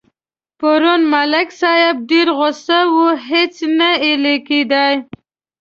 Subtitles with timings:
[0.59, 2.97] پرون ملک صاحب ډېر غوسه و
[3.29, 4.85] هېڅ نه اېل کېدا.